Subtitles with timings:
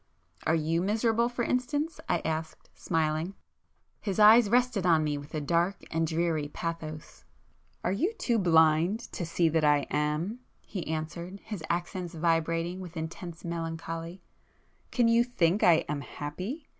[0.47, 3.35] "Are you miserable, for instance?" I asked, smiling.
[3.99, 7.23] His eyes rested on me with a dark and dreary pathos.
[7.83, 12.97] "Are you too blind to see that I am?" he answered, his accents vibrating with
[12.97, 16.67] intense melancholy—"Can you think I am happy?